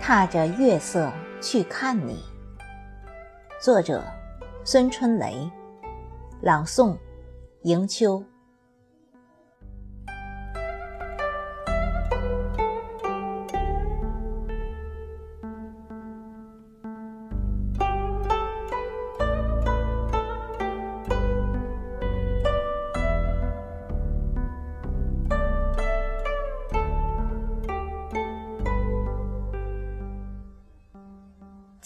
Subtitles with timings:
[0.00, 2.24] 踏着月色去看你。
[3.62, 4.02] 作者：
[4.64, 5.48] 孙春雷，
[6.40, 6.96] 朗诵：
[7.64, 8.24] 迎秋。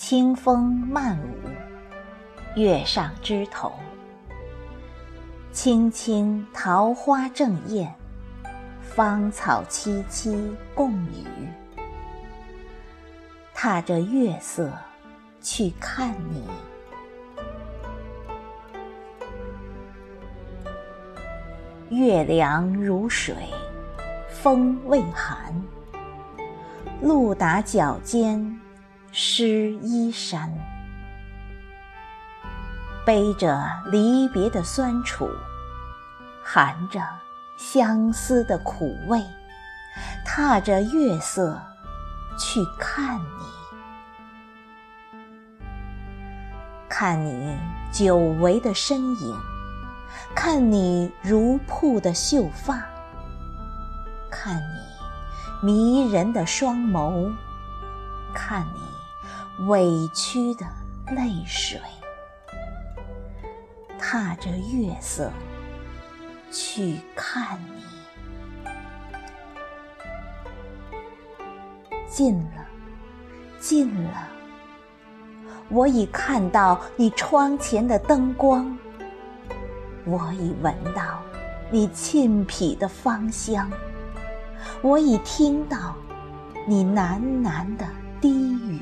[0.07, 3.73] 清风漫舞，月上枝头。
[5.51, 7.91] 青青桃花正艳，
[8.83, 11.25] 芳草萋萋共语。
[13.55, 14.71] 踏着月色
[15.41, 16.15] 去看
[21.89, 23.35] 你，月凉如水，
[24.29, 25.55] 风未寒，
[27.01, 28.61] 路打脚尖。
[29.17, 30.53] 湿衣衫，
[33.07, 35.31] 背着离别的酸楚，
[36.43, 37.01] 含着
[37.57, 39.23] 相思的苦味，
[40.27, 41.63] 踏着月色
[42.37, 43.47] 去看你，
[46.89, 47.57] 看你
[47.93, 49.41] 久违的身影，
[50.35, 52.83] 看你如瀑的秀发，
[54.29, 57.33] 看你迷人的双眸，
[58.35, 58.83] 看你。
[59.61, 60.67] 委屈的
[61.15, 61.81] 泪水，
[63.99, 65.31] 踏着月色
[66.51, 67.85] 去看你。
[72.09, 72.67] 近了，
[73.59, 74.29] 近了，
[75.69, 78.77] 我已看到你窗前的灯光，
[80.05, 81.23] 我已闻到
[81.71, 83.71] 你沁脾的芳香，
[84.83, 85.97] 我已听到
[86.67, 87.87] 你喃喃的
[88.21, 88.74] 低语。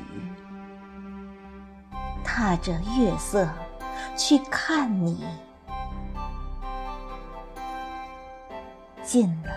[2.53, 3.49] 踏着月色
[4.15, 5.25] 去看你，
[9.01, 9.51] 近了，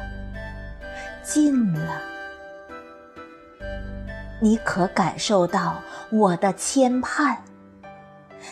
[1.23, 2.01] 近了，
[4.41, 5.77] 你可感受到
[6.11, 7.37] 我的牵绊？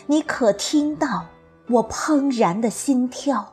[0.05, 1.25] 你可听到
[1.67, 3.51] 我怦然的心跳？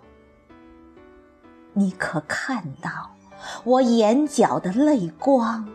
[1.72, 3.16] 你可看到
[3.64, 5.66] 我眼角的泪光？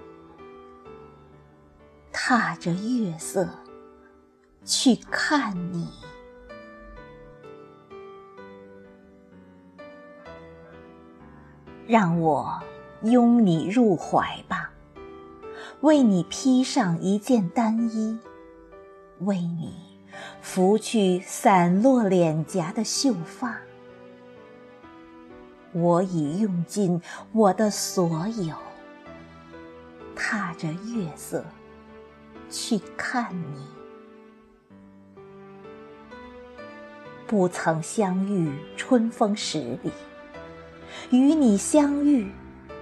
[2.12, 3.50] 踏着月色。
[4.68, 5.88] 去看你，
[11.88, 12.62] 让我
[13.04, 14.72] 拥你入怀吧，
[15.80, 18.20] 为你披上一件单衣，
[19.20, 19.74] 为你
[20.42, 23.62] 拂去散落脸颊的秀发。
[25.72, 27.02] 我已用尽
[27.32, 28.54] 我的所有，
[30.14, 31.46] 踏着月色
[32.50, 33.77] 去看你。
[37.28, 39.92] 不曾相遇春风十里，
[41.10, 42.32] 与你相遇，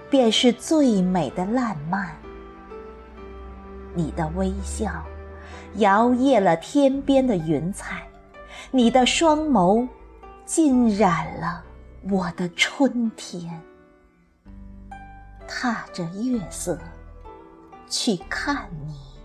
[0.08, 2.16] 便是最美的烂漫。
[3.92, 5.04] 你的微笑，
[5.78, 8.06] 摇曳了天边的云彩，
[8.70, 9.88] 你的双眸，
[10.44, 11.64] 浸染了
[12.08, 13.60] 我的春天。
[15.48, 16.78] 踏着月色，
[17.88, 19.15] 去看你。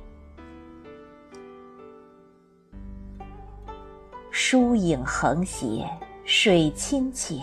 [4.32, 5.86] 疏影横斜，
[6.24, 7.38] 水清浅，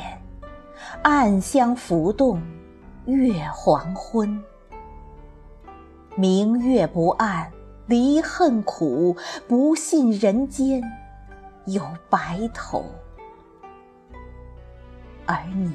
[1.03, 2.43] 暗香浮动，
[3.05, 4.43] 月黄昏。
[6.17, 7.53] 明月不暗，
[7.87, 9.15] 离恨苦，
[9.47, 10.83] 不信人间
[11.67, 12.87] 有白头。
[15.27, 15.75] 而你，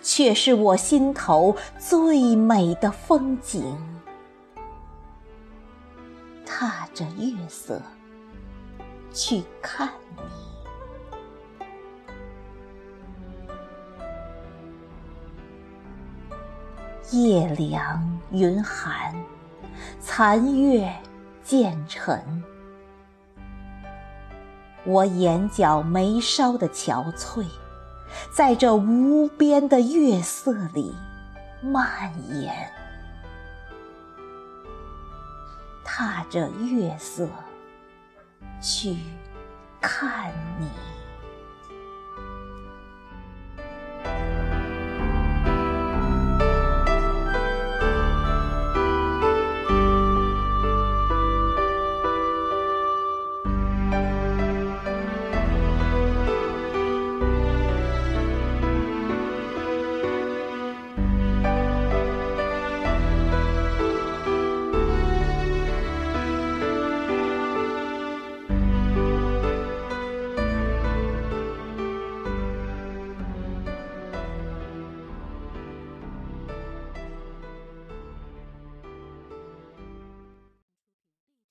[0.00, 3.76] 却是我心头最美的风景。
[6.46, 7.82] 踏着月色。
[9.12, 9.88] 去看
[17.10, 19.14] 你，夜凉云寒，
[20.00, 20.90] 残月
[21.42, 22.42] 渐沉。
[24.84, 27.46] 我眼角眉梢的憔悴，
[28.34, 30.94] 在这无边的月色里
[31.62, 32.52] 蔓延。
[35.84, 37.28] 踏着月色。
[38.60, 38.96] 去
[39.80, 40.91] 看你。